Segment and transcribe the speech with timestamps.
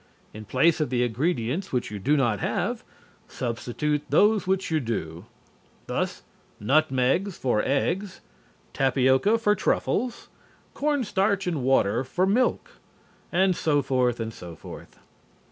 [0.33, 2.83] In place of the ingredients which you do not have,
[3.27, 5.25] substitute those which you do,
[5.85, 6.23] thus:
[6.59, 8.19] nutmegs for eggs,
[8.73, 10.27] tapioca for truffles,
[10.73, 12.77] corn starch and water for milk,
[13.31, 14.97] and so forth and so forth.